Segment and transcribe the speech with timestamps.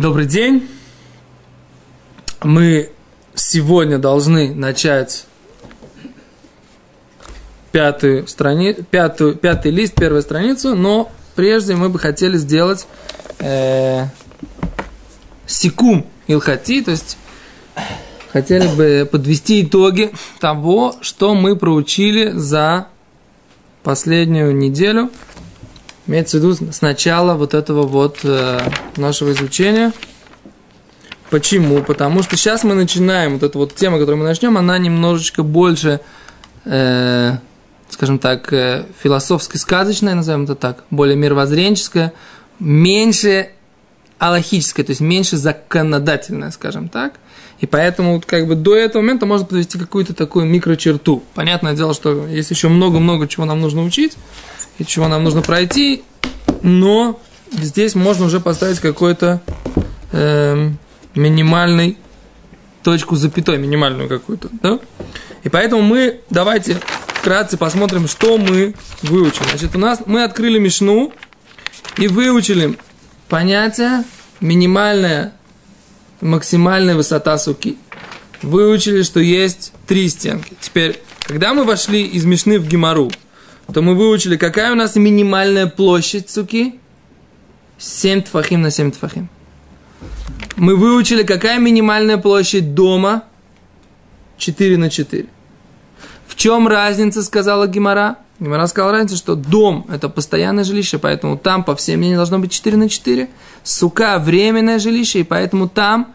[0.00, 0.66] Добрый день.
[2.42, 2.90] Мы
[3.34, 5.26] сегодня должны начать
[7.70, 8.72] пятую страни...
[8.72, 9.34] пятую...
[9.34, 12.86] пятый лист, первую страницу, но прежде мы бы хотели сделать
[13.40, 14.06] э...
[15.46, 17.18] секум илхати, то есть
[18.32, 22.86] хотели бы подвести итоги того, что мы проучили за
[23.82, 25.10] последнюю неделю–
[26.10, 28.58] Имеется в виду с начала вот этого вот э,
[28.96, 29.92] нашего изучения.
[31.30, 31.84] Почему?
[31.84, 36.00] Потому что сейчас мы начинаем, вот эта вот тема, которую мы начнем, она немножечко больше,
[36.64, 37.34] э,
[37.90, 42.12] скажем так, э, философски сказочная, назовем это так, более мировоззренческая,
[42.58, 43.50] меньше
[44.18, 47.20] аллахическая, то есть меньше законодательная, скажем так.
[47.60, 51.22] И поэтому вот как бы до этого момента можно подвести какую-то такую микрочерту.
[51.34, 54.16] Понятное дело, что есть еще много-много чего нам нужно учить
[54.80, 56.02] и чего нам нужно пройти,
[56.62, 57.20] но
[57.52, 59.42] здесь можно уже поставить какой-то
[60.10, 60.70] э,
[61.14, 61.98] минимальный
[62.82, 64.80] точку запятой, минимальную какую-то, да?
[65.44, 69.44] И поэтому мы давайте вкратце посмотрим, что мы выучили.
[69.50, 71.12] Значит, у нас мы открыли Мишну
[71.98, 72.78] и выучили
[73.28, 74.04] понятие
[74.40, 75.34] минимальная,
[76.22, 77.76] максимальная высота суки.
[78.40, 80.54] Выучили, что есть три стенки.
[80.58, 83.10] Теперь, когда мы вошли из Мишны в Гимару,
[83.72, 86.80] то мы выучили, какая у нас минимальная площадь суки?
[87.78, 89.28] 7 тфахим на 7 тфахим.
[90.56, 93.24] Мы выучили, какая минимальная площадь дома?
[94.36, 95.26] 4 на 4.
[96.26, 98.16] В чем разница, сказала Гимара?
[98.38, 102.52] Гимара сказала разница, что дом– это постоянное жилище, поэтому там, по всем мнениям, должно быть
[102.52, 103.28] 4 на 4.
[103.62, 106.14] Сука– временное жилище, и поэтому там,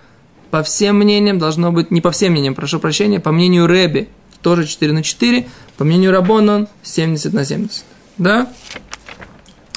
[0.49, 4.09] по всем мнениям, должно быть, не по всем мнениям, прошу прощения, по мнению Реби,
[4.41, 5.47] тоже 4 на 4,
[5.77, 7.83] по мнению Рабонон 70 на 70.
[8.17, 8.47] Да?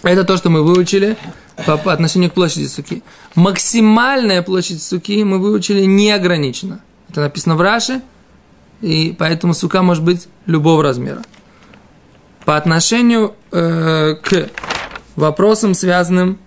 [0.03, 1.17] Это то, что мы выучили
[1.67, 3.03] по, по отношению к площади суки.
[3.35, 6.81] Максимальная площадь суки мы выучили неограниченно.
[7.11, 8.03] Это написано в Раше,
[8.81, 11.23] и поэтому сука может быть любого размера.
[12.45, 14.51] По отношению э, к
[15.17, 16.39] вопросам, связанным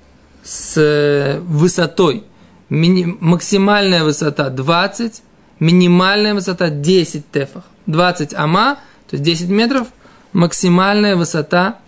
[0.44, 2.24] с э, высотой.
[2.70, 5.22] Мини- максимальная высота 20,
[5.60, 7.64] минимальная высота 10 тефах.
[7.88, 8.80] 20 ама,
[9.12, 9.88] то есть 10 метров,
[10.32, 11.80] максимальная высота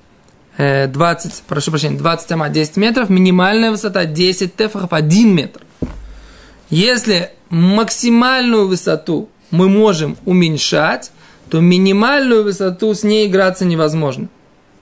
[0.57, 5.61] 20, э, прошу прощения, 20 ама 10 метров, минимальная высота 10 тефахов 1 метр.
[6.69, 11.11] Если максимальную высоту мы можем уменьшать,
[11.49, 14.27] то минимальную высоту с ней играться невозможно.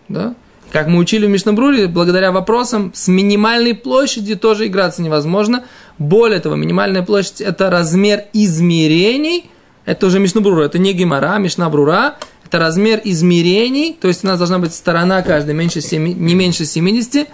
[0.08, 0.34] Да?
[0.72, 5.64] Как мы учили в Мишнабруре, благодаря вопросам, с минимальной площадью тоже играться невозможно.
[6.00, 9.52] Более того, минимальная площадь– это размер измерений–
[9.86, 12.16] это уже Мишнабрура, это не Гемора, Мишнабрура,
[12.52, 16.66] это размер измерений, то есть у нас должна быть сторона каждая меньше 7, не меньше
[16.66, 17.30] 70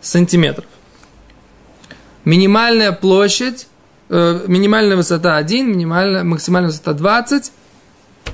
[0.00, 0.66] сантиметров.
[2.24, 3.66] Минимальная площадь,
[4.08, 7.50] э, минимальная высота 1, минимальная, максимальная высота 20.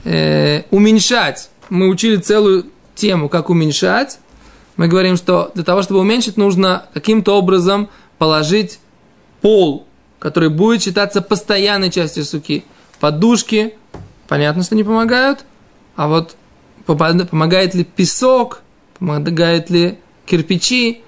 [0.04, 1.48] Э, уменьшать.
[1.70, 4.18] Мы учили целую тему, как уменьшать.
[4.76, 7.88] Мы говорим, что для того, чтобы уменьшить, нужно каким-то образом
[8.18, 8.78] положить
[9.40, 9.86] пол,
[10.18, 12.62] который будет считаться постоянной частью суки.
[13.00, 13.74] Подушки,
[14.28, 15.46] понятно, что не помогают.
[15.96, 16.36] А вот
[16.86, 18.62] помогает ли песок,
[18.98, 21.02] помогает ли кирпичи,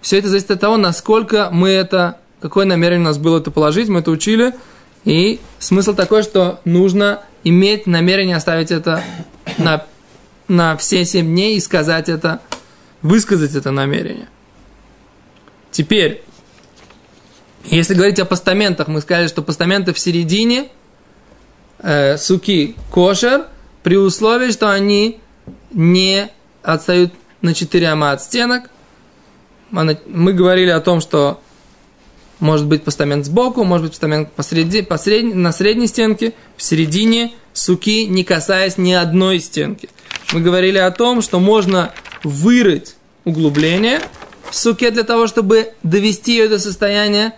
[0.00, 3.88] все это зависит от того, насколько мы это, какое намерение у нас было это положить,
[3.88, 4.54] мы это учили.
[5.04, 9.02] И смысл такой, что нужно иметь намерение оставить это
[9.58, 9.86] на,
[10.48, 12.40] на все семь дней и сказать это,
[13.02, 14.28] высказать это намерение.
[15.70, 16.22] Теперь,
[17.64, 20.68] если говорить о постаментах, мы сказали, что постаменты в середине–
[21.82, 23.46] э, суки кошер,
[23.82, 25.20] при условии, что они
[25.72, 26.28] не
[26.62, 28.70] отстают на 4 ама от стенок.
[29.70, 31.40] Мы говорили о том, что
[32.40, 38.06] может быть постамент сбоку, может быть постамент посреди, посредни, на средней стенке, в середине суки,
[38.06, 39.88] не касаясь ни одной стенки.
[40.32, 41.92] Мы говорили о том, что можно
[42.24, 44.00] вырыть углубление
[44.50, 47.34] в суке для того, чтобы довести ее до состояния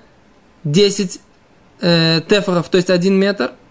[0.65, 1.21] 10
[1.81, 3.53] э, тефоров, то есть 1 метр–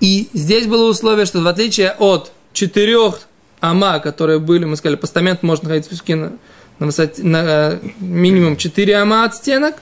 [0.00, 3.20] и здесь было условие, что в отличие от четырех
[3.60, 6.32] ама, которые были, мы сказали, постамент может находиться в на,
[6.78, 9.76] на, высоте, на э, минимум 4 ама от стенок,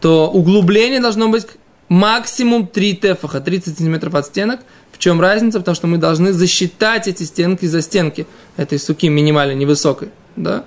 [0.00, 1.46] то углубление должно быть
[1.88, 4.60] максимум 3 тефаха, 30 сантиметров от стенок.
[4.92, 5.58] В чем разница?
[5.58, 10.08] Потому что мы должны засчитать эти стенки за стенки этой суки минимально невысокой.
[10.36, 10.64] Да?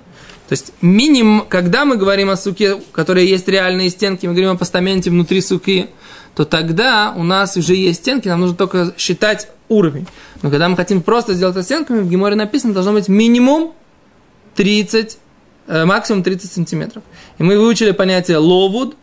[0.48, 4.50] То есть минимум, когда мы говорим о суке, у которой есть реальные стенки, мы говорим
[4.50, 5.88] о постаменте внутри суки,
[6.34, 10.06] то тогда у нас уже есть стенки, нам нужно только считать уровень.
[10.42, 13.74] Но когда мы хотим просто сделать это стенками, в Геморе написано, должно быть минимум
[14.54, 15.18] 30,
[15.66, 17.02] э, максимум 30 сантиметров.
[17.38, 18.96] И мы выучили понятие ловуд,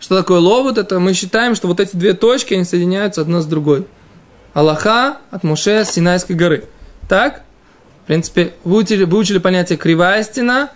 [0.00, 0.76] Что такое ловут?
[0.76, 3.86] Это мы считаем, что вот эти две точки, они соединяются одна с другой.
[4.52, 6.64] Аллаха от Муше с Синайской горы.
[7.08, 7.42] Так?
[8.02, 10.70] В принципе, выучили, выучили понятие кривая стена,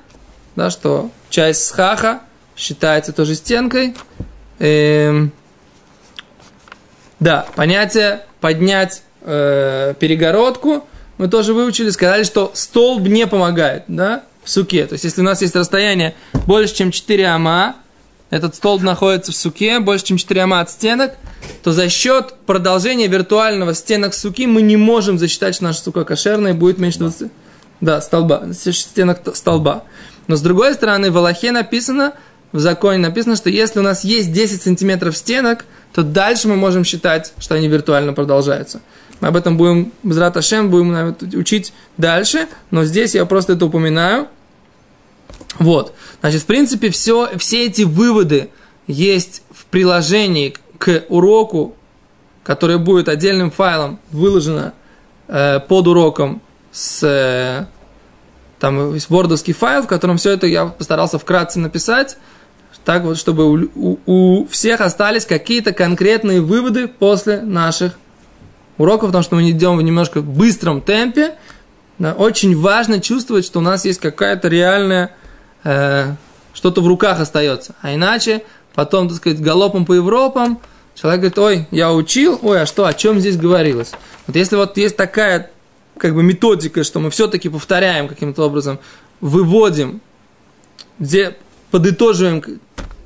[0.57, 2.21] да, что часть схаха
[2.57, 3.95] считается тоже стенкой.
[4.59, 5.33] Эм,
[7.21, 10.85] да, понятие поднять э, перегородку
[11.19, 14.87] мы тоже выучили, сказали, что столб не помогает, да, в суке.
[14.87, 16.15] То есть, если у нас есть расстояние
[16.47, 17.77] больше, чем 4 ама,
[18.31, 21.15] этот столб находится в суке, больше, чем 4 ама от стенок,
[21.63, 26.53] то за счет продолжения виртуального стенок суки мы не можем засчитать, что наша сука кошерная
[26.53, 27.31] и будет меньше 20...
[27.81, 29.85] Да, столба, стенок столба.
[30.27, 32.13] Но с другой стороны, в Аллахе написано,
[32.53, 36.85] в законе написано, что если у нас есть 10 сантиметров стенок, то дальше мы можем
[36.85, 38.81] считать, что они виртуально продолжаются.
[39.21, 44.29] Мы об этом будем, без Раташем, будем учить дальше, но здесь я просто это упоминаю.
[45.59, 45.95] Вот.
[46.21, 48.51] Значит, в принципе, все, все эти выводы
[48.87, 51.75] есть в приложении к уроку,
[52.45, 54.73] которое будет отдельным файлом выложено
[55.27, 56.41] э, под уроком
[56.71, 57.67] с э,
[58.59, 62.17] там есть вордовский файл, в котором все это я постарался вкратце написать,
[62.89, 67.99] так вот, чтобы у, у, у всех остались какие-то конкретные выводы после наших
[68.79, 71.35] уроков, потому что мы идем в немножко быстром темпе.
[71.99, 75.11] Да, очень важно чувствовать, что у нас есть какая-то реальная,
[75.65, 76.15] э,
[76.55, 77.75] что-то в руках остается.
[77.83, 78.43] А иначе
[78.75, 80.59] потом, так сказать, галопом по Европам,
[80.95, 83.91] человек говорит, ой, я учил, ой, а что, о чем здесь говорилось?
[84.27, 85.51] Вот если вот есть такая
[85.99, 88.79] как бы методика, что мы все-таки повторяем каким-то образом,
[89.21, 90.01] выводим,
[90.99, 91.37] где
[91.71, 92.43] подытоживаем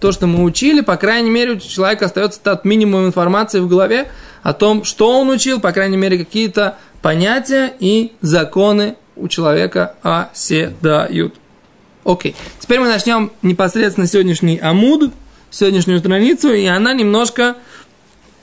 [0.00, 4.08] то, что мы учили, по крайней мере, у человека остается тот минимум информации в голове,
[4.42, 11.34] о том, что он учил, по крайней мере, какие-то понятия и законы у человека оседают.
[12.04, 12.34] Окей.
[12.58, 15.12] Теперь мы начнем непосредственно сегодняшний амуд,
[15.50, 17.56] сегодняшнюю страницу, и она немножко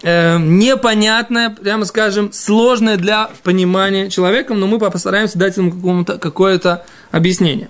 [0.01, 7.69] э, непонятная, прямо скажем, сложная для понимания человеком, но мы постараемся дать ему какое-то объяснение.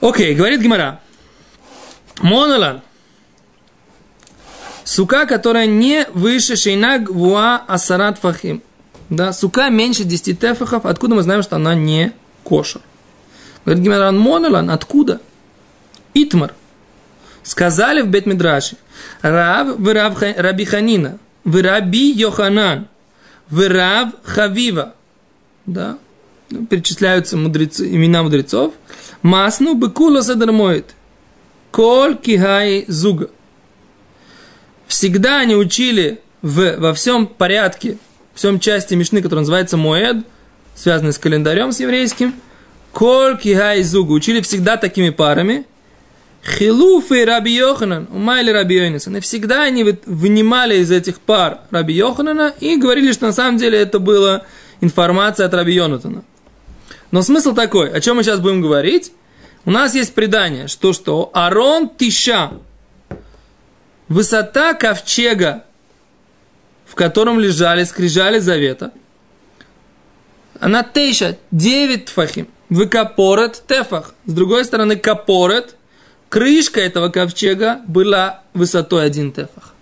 [0.00, 1.00] Окей, говорит Гимара.
[2.20, 2.80] Монолан.
[4.84, 8.62] Сука, которая не выше шейнаг вуа асарат фахим.
[9.10, 10.86] Да, сука меньше 10 тефахов.
[10.86, 12.12] Откуда мы знаем, что она не
[12.44, 12.80] кошер?
[13.64, 15.20] Говорит Гимаран Монолан, откуда?
[16.14, 16.54] Итмар.
[17.42, 18.76] Сказали в Бетмидраше.
[19.22, 21.18] Рав в Рав Раби Ханина.
[21.44, 22.88] В Раби Йоханан.
[23.48, 24.94] В Рав Хавива.
[25.66, 25.98] Да.
[26.68, 28.74] Перечисляются мудрецы, имена мудрецов.
[29.22, 30.94] Масну быкула садармоет.
[31.70, 33.30] Коль кихай зуга
[34.90, 37.96] всегда они учили в, во всем порядке,
[38.34, 40.18] в всем части Мишны, которая называется Моэд,
[40.74, 42.34] связанный с календарем, с еврейским,
[42.92, 45.64] Коль Кихай Зугу, учили всегда такими парами,
[46.44, 49.16] Хилуф и Раби Йоханан, Умайли Раби Йонисан.
[49.16, 53.78] И всегда они вынимали из этих пар Раби Йоханана и говорили, что на самом деле
[53.78, 54.42] это была
[54.80, 56.24] информация от Раби Йонатана.
[57.10, 59.12] Но смысл такой, о чем мы сейчас будем говорить.
[59.64, 62.52] У нас есть предание, что что Арон Тиша,
[64.08, 65.62] Высота ковчега,
[66.84, 68.90] в котором лежали скрижали завета,
[70.58, 72.48] она тейша, 9 тфахим.
[72.68, 74.14] Выкапорет тефах.
[74.26, 75.76] С другой стороны, капорет,
[76.28, 79.74] крышка этого ковчега была высотой один тефах.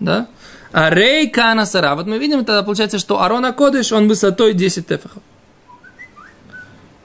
[0.00, 0.26] Да?
[0.72, 1.66] А рей кана.
[1.94, 5.22] Вот мы видим, тогда получается, что Арона Кодыш, он высотой 10 тефахов.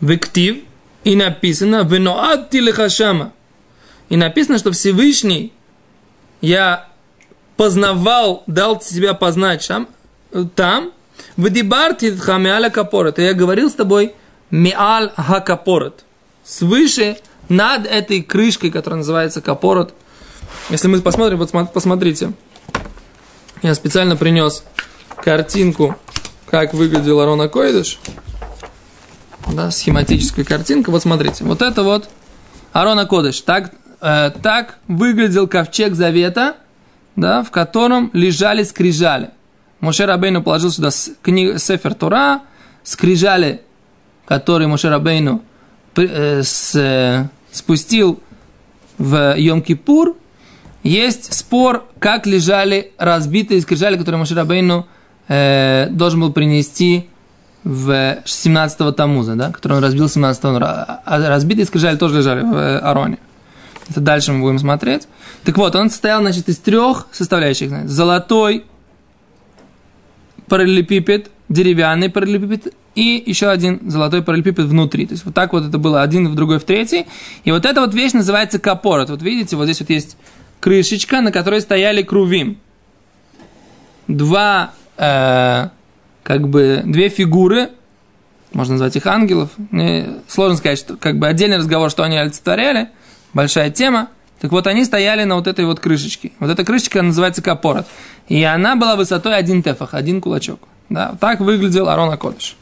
[0.02, 0.64] Вектив,
[1.04, 3.34] и написано, веноад тилихашама.
[4.10, 5.54] И написано, что Всевышний
[6.42, 6.90] я
[7.56, 9.88] познавал, дал себя познать там,
[10.56, 10.92] там
[11.38, 13.20] в дибарти хамиаля капорет.
[13.20, 14.16] Я говорил с тобой
[14.50, 16.04] миал хакапорет.
[16.44, 17.18] Свыше
[17.50, 19.94] над этой крышкой, которая называется капорет.
[20.70, 22.34] Если мы посмотрим, вот посмотрите.
[23.62, 24.64] Я специально принес
[25.24, 25.96] картинку,
[26.50, 28.00] как выглядел Арона Койдыш.
[29.52, 30.92] Да, схематическая картинка.
[30.92, 31.44] Вот смотрите.
[31.44, 32.10] Вот это вот
[32.74, 33.42] Арона Кодыш.
[33.42, 33.72] Так
[34.02, 36.56] э, так выглядел ковчег завета,
[37.16, 39.32] да, в котором лежали скрижали.
[39.80, 40.90] Моше Рабейну положил сюда
[41.22, 42.42] книгу Сефер Тора,
[42.84, 43.62] скрижали,
[44.26, 45.42] которые Моше Рабейну
[45.96, 48.22] э, с, э, спустил
[48.98, 50.16] в Йом-Кипур.
[50.84, 54.88] Есть спор, как лежали разбитые скрижали, которые Моше Рабейну
[55.28, 57.08] э, должен был принести
[57.64, 57.92] в
[58.26, 60.60] 17-го Тамуза, да, который он разбил 17-го.
[60.64, 63.18] А разбитые скрижали тоже лежали в э, Ароне.
[63.90, 65.08] Это дальше мы будем смотреть.
[65.44, 67.70] Так вот, он состоял, значит, из трех составляющих.
[67.70, 68.66] Значит, золотой
[70.48, 75.06] параллелепипед, деревянный параллелепипед и еще один золотой параллелепипед внутри.
[75.06, 77.06] То есть вот так вот это было один в другой в третий.
[77.44, 79.10] И вот эта вот вещь называется капорот.
[79.10, 80.18] Вот видите, вот здесь вот есть
[80.60, 82.58] крышечка, на которой стояли крувим.
[84.08, 85.70] Два, э,
[86.24, 87.70] как бы, две фигуры,
[88.54, 89.50] можно назвать их ангелов.
[89.72, 92.90] Мне сложно сказать, что как бы отдельный разговор, что они олицетворяли,
[93.34, 94.10] большая тема.
[94.40, 96.32] Так вот, они стояли на вот этой вот крышечке.
[96.40, 97.86] Вот эта крышечка называется капорот.
[98.28, 100.60] И она была высотой один тефах, один кулачок.
[100.90, 102.58] Да, так выглядел Арон Акодыш.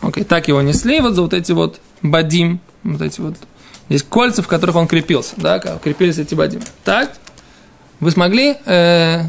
[0.00, 3.36] Окей, так его несли вот за вот эти вот бадим, вот эти вот
[3.92, 6.62] Здесь кольца, в которых он крепился, да, крепились эти бадим.
[6.82, 7.12] Так,
[8.00, 9.24] вы смогли, э,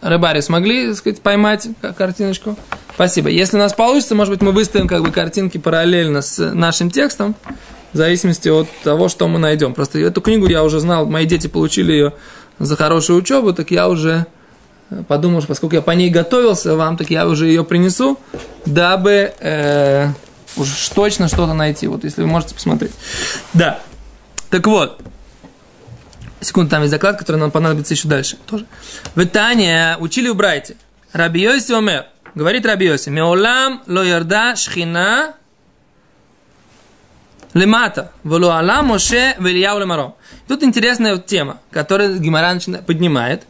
[0.00, 2.56] рыбари, смогли, так сказать, поймать картиночку?
[2.94, 3.28] Спасибо.
[3.28, 7.34] Если у нас получится, может быть, мы выставим как бы картинки параллельно с нашим текстом,
[7.92, 9.74] в зависимости от того, что мы найдем.
[9.74, 12.12] Просто эту книгу я уже знал, мои дети получили ее
[12.58, 14.26] за хорошую учебу, так я уже
[15.06, 18.18] подумал, что поскольку я по ней готовился вам, так я уже ее принесу,
[18.64, 20.08] дабы э,
[20.56, 21.86] уж точно что-то найти.
[21.86, 22.92] Вот если вы можете посмотреть.
[23.54, 23.80] Да.
[24.50, 25.00] Так вот.
[26.40, 28.36] Секунду, там есть заклад, который нам понадобится еще дальше.
[28.46, 28.66] Тоже.
[29.14, 30.76] В Итане учили в Брайте.
[31.12, 32.06] Раби Йоси Омер.
[32.34, 33.10] Говорит Раби Йоси.
[33.10, 35.34] Меолам ло ярда шхина
[37.54, 38.12] лемата.
[38.22, 40.14] Вело алам Моше вельяу лемаром.
[40.46, 43.42] Тут интересная тема, которую Гимаран поднимает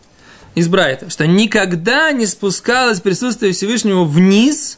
[0.54, 4.77] из Брайта, что никогда не спускалось присутствие Всевышнего вниз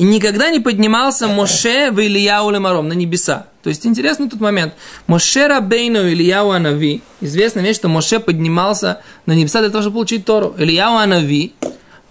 [0.00, 3.48] и никогда не поднимался Моше в Ильяу Лемаром на небеса.
[3.62, 4.72] То есть интересный тут момент.
[5.06, 7.02] Моше Рабейну Ильяу Анави.
[7.20, 10.54] Известная вещь, что Моше поднимался на небеса для того, чтобы получить Тору.
[10.56, 11.52] Ильяу Анави,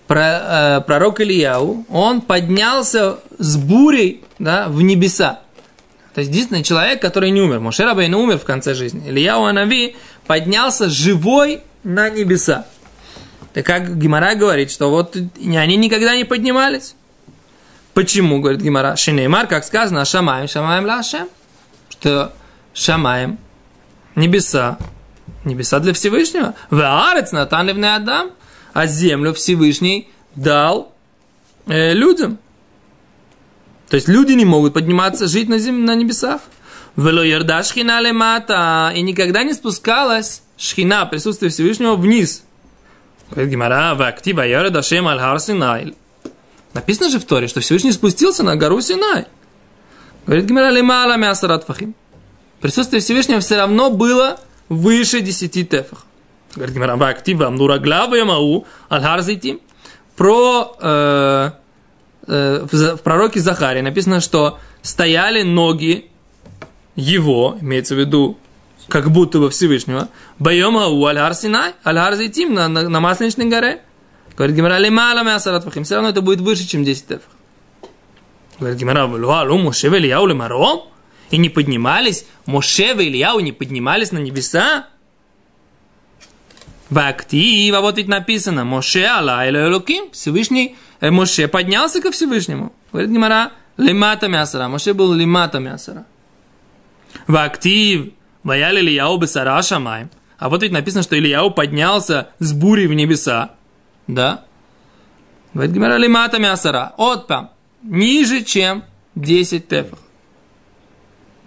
[0.08, 5.40] э, пророк Ильяу, он поднялся с бурей да, в небеса.
[6.14, 7.60] То есть единственный человек, который не умер.
[7.60, 9.10] Моше Рабейну умер в конце жизни.
[9.10, 9.96] Ильяу Анави
[10.28, 12.68] поднялся живой на небеса.
[13.56, 16.94] Так как Гимара говорит, что вот они никогда не поднимались.
[17.94, 21.28] Почему, говорит Гимара, Шинеймар, как сказано, Шамаем, Шамаем Лашем,
[21.90, 22.34] что
[22.74, 23.38] Шамаем,
[24.16, 24.78] небеса,
[25.44, 28.32] небеса для Всевышнего, Ваарец Натан Адам,
[28.74, 30.94] а землю Всевышний дал
[31.68, 32.38] э, людям.
[33.90, 35.86] То есть люди не могут подниматься, жить на, зем...
[35.86, 36.42] на небесах.
[36.96, 42.44] Вело ярда шхина лемата, и никогда не спускалась шхина, присутствие Всевышнего, вниз.
[43.32, 45.96] Говорит Гимара, в актива ярда аль харсинай.
[46.74, 49.26] Написано же в Торе, что Всевышний спустился на гору Синай.
[50.26, 51.96] Говорит Гимера Лимала Мясарат Фахим.
[52.62, 56.06] Присутствие Всевышнего все равно было выше десяти тефах.
[56.56, 59.60] Говорит Гимера, актива Амнура Глава Ямау Аль-Харзитим.
[60.16, 61.52] Про э,
[62.28, 66.12] э, в, пророке Захаре написано, что стояли ноги
[66.96, 68.38] его, имеется в виду
[68.90, 70.10] как будто бы Всевышнего,
[70.40, 73.82] Байом Ау Аль-Харсинай, Аль-Харзитим на, на, на Масленичной горе.
[74.40, 75.84] Говорит Гимара, лимала мясарат фахим.
[75.84, 77.28] Все равно это будет выше, чем 10 тефах.
[78.58, 80.84] Говорит Гимара, алу Моше и Ильяу лимаром?
[81.30, 84.88] И не поднимались, Моше и Ильяу не поднимались на небеса?
[86.90, 92.72] В актив, а вот ведь написано, Моше Алла Элоким, Всевышний, э, Моше поднялся ко Всевышнему.
[92.94, 96.06] Говорит Гимара, лимата мясара, Моше был лимата мясара.
[97.28, 100.10] В актив, ваяли Ильяу бесара шамаем.
[100.38, 103.52] А вот ведь написано, что Ильяу поднялся с бурей в небеса.
[104.10, 104.44] Да?
[105.54, 106.94] Говорит Гимара лимата мясара.
[106.98, 107.52] Отпам.
[107.84, 108.84] Ниже, чем
[109.16, 110.00] 10 тефах.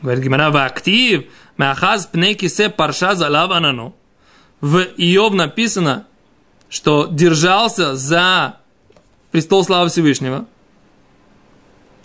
[0.00, 1.25] Говорит Гимара в актив.
[1.59, 3.95] Мяхаз пнеки се парша залав анану.
[4.61, 6.07] В Иов написано,
[6.69, 8.57] что держался за
[9.33, 10.47] престол славы Всевышнего.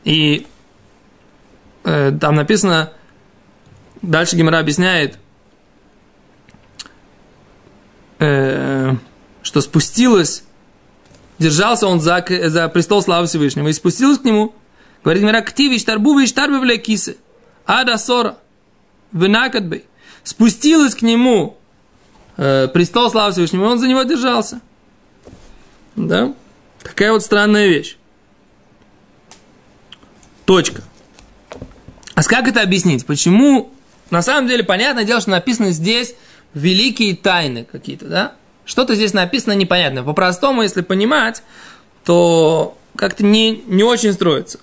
[0.03, 0.47] И
[1.83, 2.93] э, там написано,
[4.01, 5.19] дальше Гимара объясняет,
[8.19, 8.95] э,
[9.43, 10.46] что спустилась
[11.39, 14.53] держался он за, за престол славы Всевышнего и спустился к нему.
[15.03, 17.17] Говорит, мира ктиви, штарбу, штарбы в кисы.
[17.65, 18.37] Ада сора.
[19.11, 19.85] Винакадбей.
[20.23, 21.57] Спустилась к нему
[22.35, 24.61] э, престол славы Всевышнего, и он за него держался.
[25.95, 26.33] Да?
[26.83, 27.97] Такая вот странная вещь.
[30.45, 30.83] Точка.
[32.15, 33.05] А как это объяснить?
[33.05, 33.71] Почему?
[34.09, 36.15] На самом деле, понятное дело, что написано здесь
[36.53, 38.35] великие тайны какие-то, да?
[38.67, 40.03] Что-то здесь написано непонятно.
[40.03, 41.41] По-простому, если понимать,
[42.03, 44.59] то как-то не, не очень строится.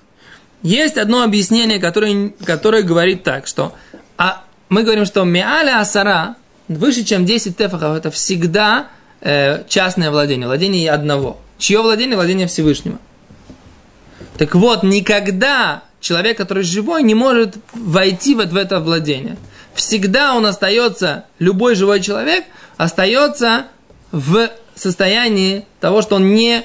[0.63, 3.75] Есть одно объяснение, которое, которое говорит так, что
[4.19, 6.37] а мы говорим, что миаля асара,
[6.69, 8.89] выше, чем 10 тефахов, это всегда
[9.23, 11.41] э, частное владение, владение одного.
[11.59, 12.17] Чье владение?
[12.17, 12.99] Владение Всевышнего.
[14.37, 19.37] Так вот, никогда человек, который живой, не может войти вот в это владение.
[19.75, 22.45] Всегда он остается, любой живой человек
[22.77, 23.67] остается
[24.15, 26.63] в состоянии того, что он не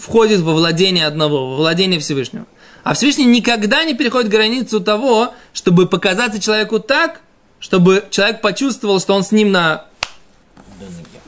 [0.00, 2.44] входит во владение одного, во владение Всевышнего.
[2.82, 7.20] А Всевышний никогда не переходит границу того, чтобы показаться человеку так,
[7.60, 9.84] чтобы человек почувствовал, что он с ним на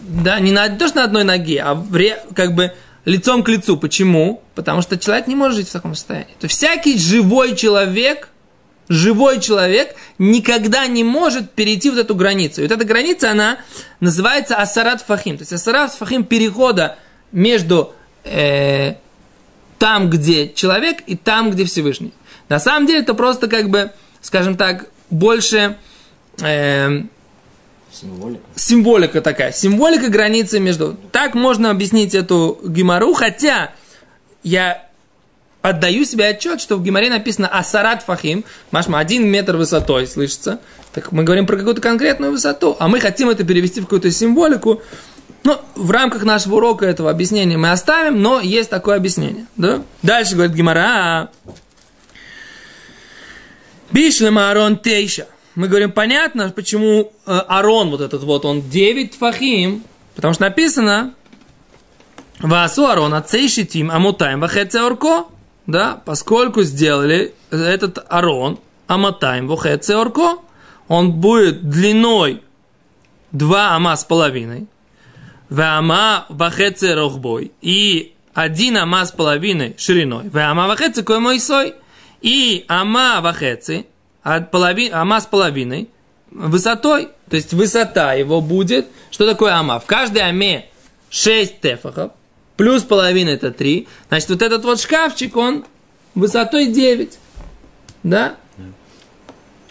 [0.00, 2.72] Да, не на, то, что на одной ноге, а ре, как бы
[3.04, 3.76] лицом к лицу.
[3.76, 4.42] Почему?
[4.56, 6.34] Потому что человек не может жить в таком состоянии.
[6.40, 8.28] То всякий живой человек,
[8.90, 12.60] живой человек никогда не может перейти вот эту границу.
[12.60, 13.58] И вот эта граница, она
[14.00, 15.38] называется асарат фахим.
[15.38, 16.98] То есть асарат фахим перехода
[17.30, 17.94] между
[18.24, 18.94] э,
[19.78, 22.12] там, где человек, и там, где Всевышний.
[22.48, 25.78] На самом деле это просто как бы, скажем так, больше...
[26.42, 27.02] Э,
[27.92, 28.42] Символика.
[28.56, 29.52] Символика такая.
[29.52, 30.96] Символика границы между...
[31.12, 33.72] Так можно объяснить эту гемору, хотя
[34.42, 34.89] я
[35.62, 40.60] отдаю себе отчет, что в Гимаре написано Асарат Фахим, Машма, один метр высотой, слышится.
[40.92, 44.82] Так мы говорим про какую-то конкретную высоту, а мы хотим это перевести в какую-то символику.
[45.44, 49.46] Ну, в рамках нашего урока этого объяснения мы оставим, но есть такое объяснение.
[49.56, 49.82] Да?
[50.02, 51.30] Дальше говорит Гимара.
[53.90, 59.82] Бишлема Арон Тейша мы говорим, понятно, почему э, Арон, вот этот вот, он 9 фахим,
[60.14, 61.14] потому что написано,
[62.38, 65.26] Васу Арон ацейшитим амутаем вахеце орко,
[65.66, 70.38] да, поскольку сделали этот Арон, аматаем вахеце орко,
[70.88, 72.42] он будет длиной
[73.32, 74.66] 2 ама с половиной,
[75.48, 81.74] вама вахеце рохбой, и один ама с половиной шириной, вама вахеце кой мой сой,
[82.20, 83.86] и ама вахеце
[84.50, 84.90] полови...
[84.90, 85.88] ама с половиной
[86.30, 87.08] высотой.
[87.28, 88.88] То есть высота его будет.
[89.10, 89.78] Что такое ама?
[89.78, 90.66] В каждой аме
[91.10, 92.12] 6 тефахов,
[92.60, 93.88] плюс половина это 3.
[94.08, 95.64] Значит, вот этот вот шкафчик, он
[96.14, 97.18] высотой 9.
[98.02, 98.34] Да?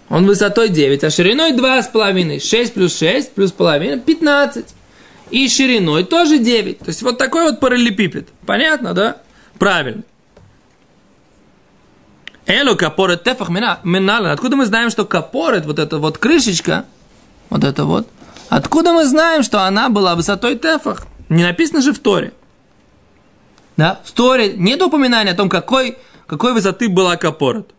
[0.09, 2.39] Он высотой 9, а шириной 2,5.
[2.39, 4.65] 6 плюс 6 плюс половина 15.
[5.29, 6.79] И шириной тоже 9.
[6.79, 8.29] То есть вот такой вот параллелепипед.
[8.47, 9.17] Понятно, да?
[9.59, 10.01] Правильно.
[12.47, 14.31] Элу капорет тефах минален.
[14.31, 16.85] Откуда мы знаем, что капорет, вот эта вот крышечка,
[17.51, 18.07] вот это вот,
[18.49, 21.05] откуда мы знаем, что она была высотой тефах?
[21.29, 22.33] Не написано же в Торе.
[23.79, 24.01] Да?
[24.03, 27.73] В Торе нет упоминания о том, какой, какой высоты была капорот.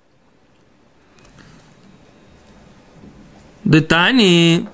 [3.65, 4.67] Детани.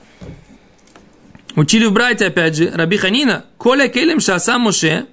[1.56, 3.44] Учили в братья, опять же, Раби Ханина.
[3.58, 5.06] Коля келем шаса Моше.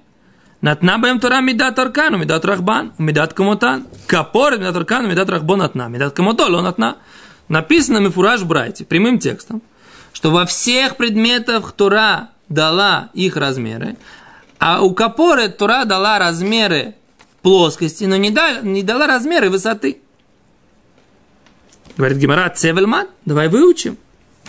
[0.60, 5.88] Натна бэм тора мидат аркану, мидат рахбан, мидат комотан, Капорет, мидат аркану, мидат рахбон натна,
[5.88, 6.98] мидат комотол он натна.
[7.48, 9.62] Написано мифураж братья, прямым текстом,
[10.12, 13.96] что во всех предметах Тора дала их размеры,
[14.66, 16.94] а у Капоры Тура дала размеры
[17.42, 19.98] плоскости, но не, дала, не дала размеры высоты.
[21.98, 23.98] Говорит Гимара, цевельмат, давай выучим.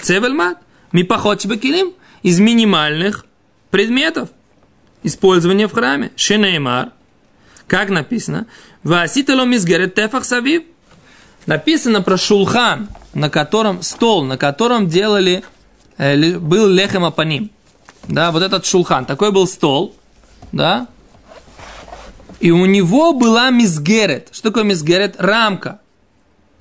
[0.02, 0.58] Цевельмат,
[0.94, 3.26] ми поход из минимальных
[3.72, 4.30] предметов
[5.04, 6.14] использования в храме.
[6.16, 6.92] Шенеймар.
[7.68, 8.48] Как написано?
[8.84, 10.64] Васиталом изгерет тефах савив.
[11.46, 15.44] Написано про шулхан, на котором, стол, на котором делали,
[15.98, 17.52] э, был лехем апаним.
[18.08, 19.06] Да, вот этот шулхан.
[19.06, 19.94] Такой был стол.
[20.52, 20.88] Да.
[22.40, 24.30] И у него была мизгерет.
[24.32, 25.16] Что такое мизгерет?
[25.18, 25.80] Рамка.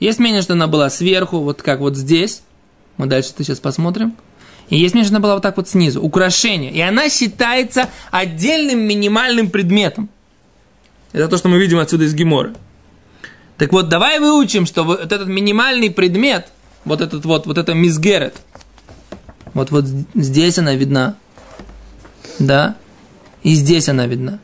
[0.01, 2.43] Есть мнение, что она была сверху, вот как вот здесь.
[2.97, 4.17] Мы дальше это сейчас посмотрим.
[4.69, 6.73] И есть мне была вот так вот снизу, украшение.
[6.73, 10.09] И она считается отдельным минимальным предметом.
[11.13, 12.55] Это то, что мы видим отсюда из Гемора.
[13.57, 16.49] Так вот, давай выучим, что вот этот минимальный предмет,
[16.85, 18.35] вот этот вот, вот это мизгерет,
[19.53, 21.17] вот, вот здесь она видна,
[22.41, 22.75] да,
[23.45, 24.41] и здесь она видна.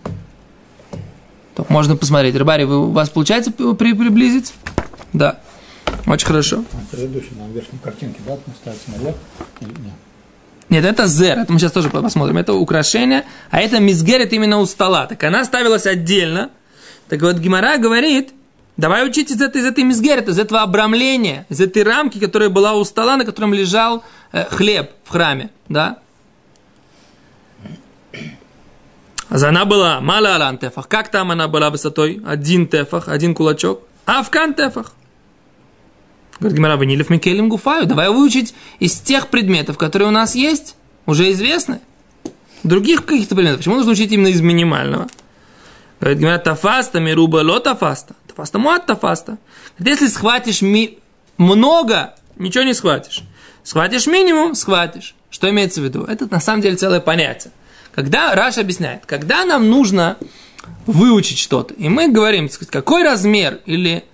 [1.56, 2.36] То можно посмотреть.
[2.36, 4.52] Рыбари, вы, у вас получается при, приблизить?
[5.12, 5.40] Да.
[6.06, 6.64] Очень хорошо.
[6.90, 9.16] Предыдущий на верхней картинке, да, ставится наверх
[9.60, 9.94] или нет?
[10.68, 12.36] Нет, это зер, это мы сейчас тоже посмотрим.
[12.36, 15.06] Это украшение, а это мизгерет именно у стола.
[15.06, 16.50] Так она ставилась отдельно.
[17.08, 18.30] Так вот, Гимара говорит,
[18.76, 22.74] давай учить из этой, из этой мизгерет, из этого обрамления, из этой рамки, которая была
[22.74, 25.98] у стола, на котором лежал э, хлеб в храме, да?
[29.30, 30.88] Она была мала алан тефах.
[30.88, 32.20] Как там она была высотой?
[32.26, 33.82] Один тефах, один кулачок.
[34.04, 34.92] А в кан тефах.
[36.40, 37.86] Говорит Гимара, ванилев Микелем Гуфаю.
[37.86, 40.74] Давай выучить из тех предметов, которые у нас есть,
[41.06, 41.80] уже известны.
[42.64, 43.60] Других каких-то предметов.
[43.60, 45.06] Почему нужно учить именно из минимального?
[46.00, 48.14] Говорит Гимара, тафаста, мируба ло тафаста.
[48.26, 49.38] Тафаста муат тафаста.
[49.78, 50.98] Если схватишь ми...
[51.36, 53.22] много, ничего не схватишь.
[53.62, 55.14] Схватишь минимум, схватишь.
[55.30, 56.02] Что имеется в виду?
[56.02, 57.52] Это на самом деле целое понятие.
[57.94, 60.16] Когда Раш объясняет, когда нам нужно
[60.86, 64.04] выучить что-то, и мы говорим, сказать, какой размер или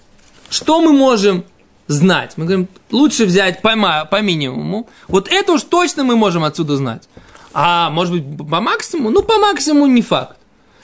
[0.49, 1.45] что мы можем
[1.89, 2.33] знать.
[2.37, 3.71] Мы говорим, лучше взять по,
[4.11, 4.89] по минимуму.
[5.09, 7.09] Вот это уж точно мы можем отсюда знать.
[7.53, 9.11] А может быть по максимуму?
[9.11, 10.37] Ну, по максимуму не факт.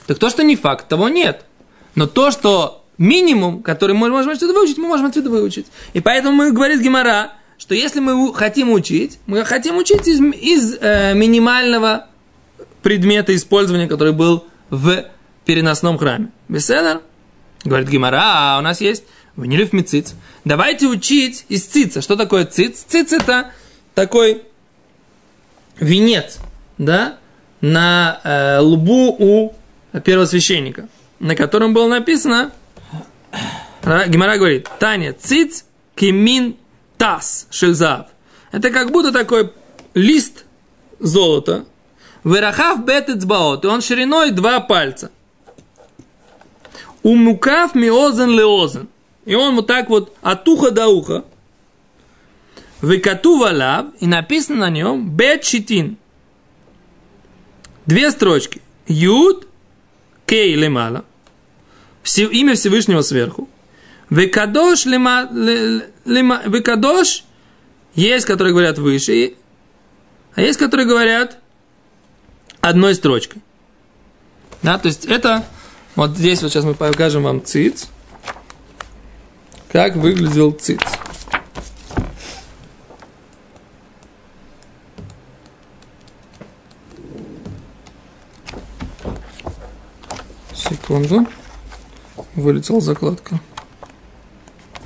[0.07, 1.45] Так то, что не факт, того нет.
[1.95, 5.67] Но то, что минимум, который мы можем отсюда выучить, мы можем отсюда выучить.
[5.93, 10.77] И поэтому мы говорит Гемора, что если мы хотим учить, мы хотим учить из, из
[10.79, 12.07] э, минимального
[12.83, 15.05] предмета использования, который был в
[15.45, 16.29] переносном храме.
[16.47, 17.01] Беседер?
[17.63, 19.03] Говорит Гимара, а у нас есть
[19.35, 20.13] ванилюф мициц.
[20.45, 22.01] Давайте учить из цица.
[22.01, 22.83] Что такое циц?
[22.87, 23.51] Циц это
[23.95, 24.43] такой
[25.79, 26.39] венец,
[26.77, 27.17] да,
[27.61, 29.53] на э, лбу у
[30.03, 30.87] первосвященника,
[31.19, 32.51] на котором было написано,
[33.83, 35.65] Гимара говорит, Таня, циц
[35.95, 36.57] кимин
[36.97, 38.07] тас шельзав.
[38.51, 39.51] Это как будто такой
[39.93, 40.45] лист
[40.99, 41.65] золота,
[42.23, 45.11] Верахав бетецбаот, и он шириной два пальца.
[47.01, 48.87] Умукав миозен леозен.
[49.25, 51.25] И он вот так вот от уха до уха.
[52.81, 55.97] Векату валав, и написано на нем бет щитин.
[57.85, 58.61] Две строчки.
[58.87, 59.47] Юд,
[60.25, 61.03] кей лемала.
[62.03, 63.49] Все, имя Всевышнего сверху.
[64.09, 65.29] Векадош лема,
[66.05, 67.23] лема, векадош
[67.95, 69.35] есть, которые говорят выше,
[70.35, 71.39] а есть, которые говорят
[72.63, 73.41] одной строчкой.
[74.61, 75.43] Да, то есть это,
[75.95, 77.87] вот здесь вот сейчас мы покажем вам циц,
[79.69, 80.79] как выглядел циц.
[90.55, 91.27] Секунду.
[92.35, 93.39] Вылетела закладка.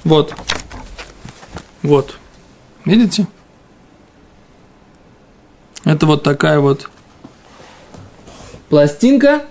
[0.03, 0.35] Вот.
[1.83, 2.17] Вот.
[2.85, 3.27] Видите?
[5.83, 6.89] Это вот такая вот
[8.69, 9.45] пластинка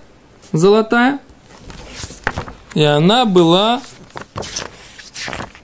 [0.51, 1.19] золотая.
[2.73, 3.81] И она была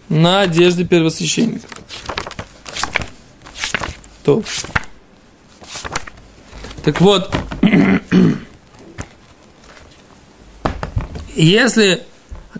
[0.09, 1.67] на одежде первосвященника.
[4.23, 4.43] То.
[6.83, 7.33] Так вот,
[11.35, 12.03] если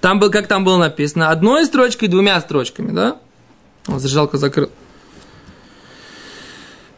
[0.02, 3.18] там был, как там было написано, одной строчкой, двумя строчками, да?
[3.88, 4.70] Вот зажигалка закрыл.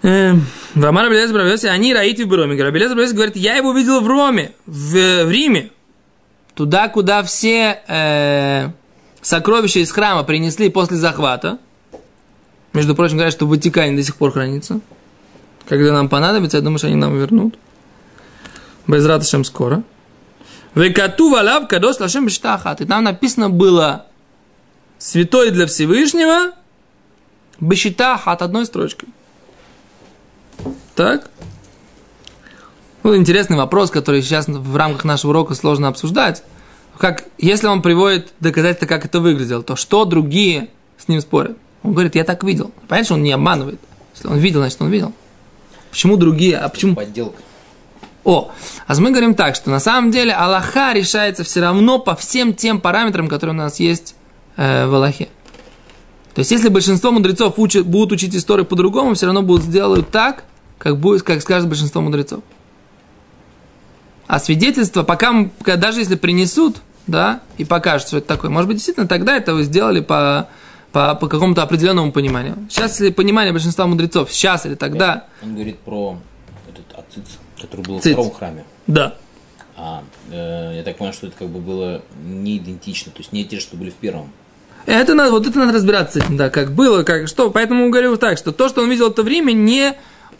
[0.05, 2.55] Эм, Вамар Белез Бравеси, они раити в Броме.
[2.55, 5.71] Белез Бравеси говорит, я его видел в Роме, в, в Риме.
[6.53, 8.69] Туда, куда все э,
[9.23, 11.57] сокровища из храма принесли после захвата.
[12.73, 14.79] Между прочим, говорят, что в Ватикане до сих пор хранится.
[15.67, 17.57] Когда нам понадобится, я думаю, что они нам вернут.
[18.85, 19.81] Без раташем скоро.
[20.75, 22.79] Векату валав кадос лашем бештахат.
[22.79, 24.05] И там написано было
[24.99, 26.51] святой для Всевышнего
[27.59, 29.09] бешитахат одной строчкой.
[30.95, 31.29] Так?
[33.03, 36.43] Ну, интересный вопрос, который сейчас в рамках нашего урока сложно обсуждать.
[36.97, 41.57] Как, если он приводит доказательства, как это выглядело, то что другие с ним спорят?
[41.83, 42.71] Он говорит, я так видел.
[42.87, 43.79] Понятно, что он не обманывает.
[44.15, 45.13] Если он видел, значит он видел.
[45.91, 46.57] Почему другие?
[46.57, 46.95] А почему?
[46.95, 47.37] Подделка.
[48.23, 48.51] О,
[48.87, 52.81] а мы говорим так, что на самом деле Аллаха решается все равно по всем тем
[52.81, 54.15] параметрам, которые у нас есть
[54.55, 55.29] э, в Аллахе.
[56.33, 60.45] То есть, если большинство мудрецов учат, будут учить историю по-другому, все равно будут сделать так,
[60.85, 62.43] как, будет, как скажет большинство мудрецов.
[64.27, 69.07] А свидетельство, пока, даже если принесут, да, и покажут, что это такое, может быть, действительно,
[69.07, 70.47] тогда это вы сделали по,
[70.91, 72.55] по, по какому-то определенному пониманию.
[72.69, 75.25] Сейчас, если понимание большинства мудрецов, сейчас или тогда...
[75.41, 76.19] Он говорит про
[76.69, 78.11] этот ациц, который был Циц.
[78.11, 78.63] в втором храме.
[78.85, 79.15] Да.
[79.75, 83.43] А, э, я так понял, что это как бы было не идентично, то есть не
[83.43, 84.31] те, что были в первом.
[84.85, 87.49] Это надо, вот это надо разбираться с этим, да, как было, как что.
[87.49, 89.95] Поэтому говорю так, что то, что он видел это время, не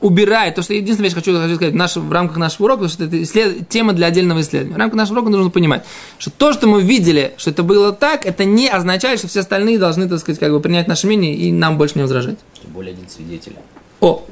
[0.06, 0.56] убирает.
[0.56, 3.68] То, что единственная вещь, хочу, хочу сказать, наш, в рамках нашего урока, что это исслед...
[3.70, 4.76] тема для отдельного исследования.
[4.76, 5.84] В рамках нашего урока нужно понимать,
[6.20, 9.80] что то, что мы видели, что это было так, это не означает, что все остальные
[9.80, 12.38] должны, так сказать, как бы принять наше мнение и нам больше не возражать.
[12.62, 13.54] Тем более один свидетель.
[14.00, 14.24] О,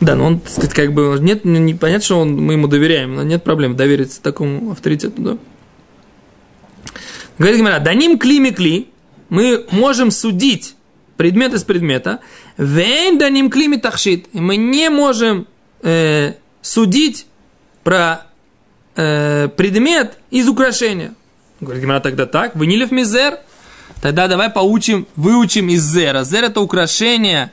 [0.00, 3.14] да, но он, так сказать, как бы, нет, не понятно, что он, мы ему доверяем,
[3.14, 5.38] но нет проблем довериться такому авторитету, да.
[7.38, 8.88] Говорит Гимара, даним клими кли,
[9.30, 10.74] мы можем судить
[11.16, 12.20] предмет из предмета,
[12.56, 15.46] вен даним клими тахшит, и мы не можем
[15.82, 17.26] э, судить
[17.82, 18.26] про
[18.96, 21.14] э, предмет из украшения.
[21.60, 23.38] Говорит Гимара, тогда так, ванилев мизер,
[24.00, 26.24] тогда давай поучим, выучим из зера.
[26.24, 27.52] Зер это украшение,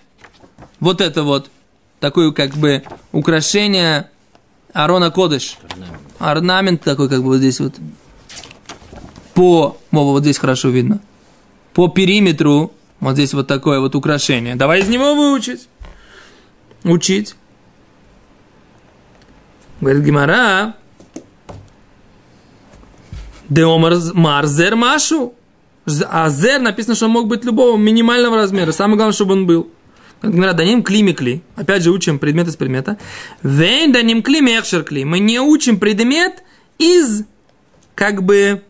[0.79, 1.49] вот это вот,
[1.99, 4.09] такое как бы украшение
[4.73, 5.57] Арона Кодыш.
[6.19, 7.75] Орнамент такой, как бы вот здесь вот.
[9.33, 10.99] По, Вова, вот здесь хорошо видно.
[11.73, 14.55] По периметру, вот здесь вот такое вот украшение.
[14.55, 15.67] Давай из него выучить.
[16.83, 17.35] Учить.
[19.81, 20.75] Говорит Гимара.
[23.49, 25.33] Деомар марзер машу.
[26.09, 28.71] А зер написано, что он мог быть любого минимального размера.
[28.71, 29.71] Самое главное, чтобы он был.
[30.21, 31.41] Гимара, даним кли микли.
[31.55, 32.99] Опять же учим предмет из предмета.
[33.41, 35.05] Вейн даним кли мехшер кли.
[35.05, 36.43] Мы не учим предмет
[36.77, 37.23] из
[37.95, 38.61] как бы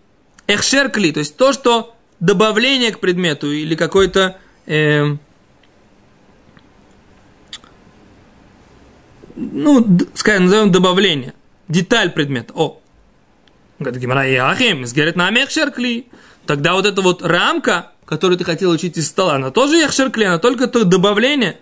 [0.47, 1.11] эхшер кли.
[1.11, 5.17] То есть то, что добавление к предмету или какой-то э,
[9.35, 11.33] ну, скажем, назовем добавление,
[11.67, 12.53] деталь предмета.
[12.55, 12.79] О,
[13.79, 16.07] говорит Гимара, «Э, Яхим, говорит, на Мехшеркли.
[16.45, 20.37] Тогда вот эта вот рамка, которую ты хотел учить из стола, она тоже Яхшеркли, она
[20.37, 21.59] только то добавление.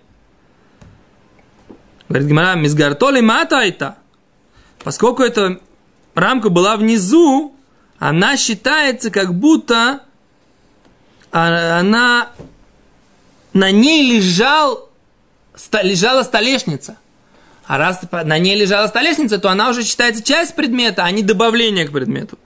[2.09, 3.97] Говорит Гимара, мисгар то ли мата это.
[4.83, 5.59] Поскольку эта
[6.15, 7.55] рамка была внизу,
[7.97, 10.03] она считается как будто
[11.31, 12.31] она
[13.53, 14.89] на ней лежал,
[15.81, 16.97] лежала столешница.
[17.65, 21.87] А раз на ней лежала столешница, то она уже считается часть предмета, а не добавление
[21.87, 22.39] к предмету.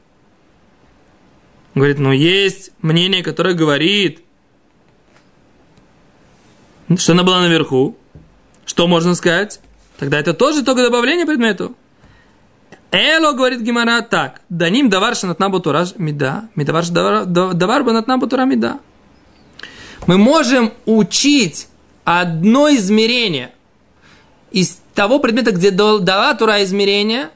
[1.75, 4.23] Говорит, ну есть мнение, которое говорит,
[6.97, 7.97] что она была наверху.
[8.65, 9.59] Что можно сказать?
[9.97, 11.75] Тогда это тоже только добавление предмету.
[12.93, 14.41] Эло, говорит Гимара, так.
[14.49, 16.43] Даним давар шанатна бутураж мида.
[16.55, 16.85] Мидавар
[17.25, 18.77] давар банатна бутура мида.
[20.05, 21.67] Мы можем учить
[22.03, 23.51] одно измерение
[24.51, 27.31] из того предмета, где дала тура измерения,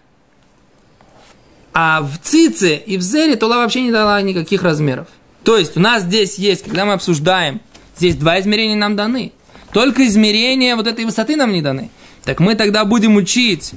[1.74, 5.08] а в цице и в зере тула вообще не дала никаких размеров.
[5.44, 7.62] То есть у нас здесь есть, когда мы обсуждаем,
[7.98, 9.32] здесь два измерения нам даны.
[9.74, 11.90] Только измерения вот этой высоты нам не даны.
[12.24, 13.72] Так мы тогда будем учить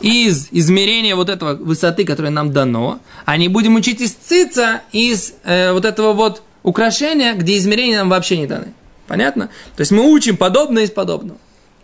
[0.00, 5.34] из измерения вот этого высоты, которая нам дано, а не будем учить из цица, из
[5.44, 8.72] э, вот этого вот украшения, где измерения нам вообще не даны.
[9.06, 9.48] Понятно?
[9.76, 11.38] То есть мы учим подобное из подобного.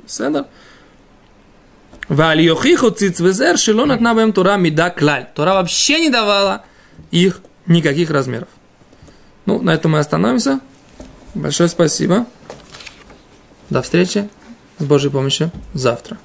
[0.07, 0.45] Седер?
[2.09, 5.27] Вальохиху цицвезер шилон отнабаем Тора мида клаль.
[5.35, 6.65] Тора вообще не давала
[7.11, 8.49] их никаких размеров.
[9.47, 10.61] Ну, на этом мы остановимся.
[11.35, 12.27] Большое спасибо.
[13.71, 14.29] До встречи
[14.79, 16.19] с Божьей помощью завтра.